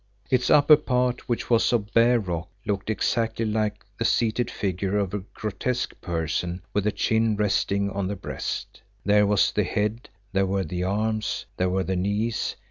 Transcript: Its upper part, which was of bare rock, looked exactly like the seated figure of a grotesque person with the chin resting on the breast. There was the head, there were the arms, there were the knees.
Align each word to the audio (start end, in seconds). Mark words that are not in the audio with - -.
Its 0.31 0.49
upper 0.49 0.77
part, 0.77 1.29
which 1.29 1.47
was 1.47 1.71
of 1.71 1.93
bare 1.93 2.19
rock, 2.19 2.49
looked 2.65 2.89
exactly 2.89 3.45
like 3.45 3.85
the 3.99 4.03
seated 4.03 4.49
figure 4.49 4.97
of 4.97 5.13
a 5.13 5.19
grotesque 5.35 5.93
person 6.01 6.59
with 6.73 6.85
the 6.85 6.91
chin 6.91 7.35
resting 7.35 7.87
on 7.91 8.07
the 8.07 8.15
breast. 8.15 8.81
There 9.05 9.27
was 9.27 9.51
the 9.51 9.63
head, 9.63 10.09
there 10.33 10.47
were 10.47 10.63
the 10.63 10.83
arms, 10.83 11.45
there 11.55 11.69
were 11.69 11.83
the 11.83 11.95
knees. 11.95 12.55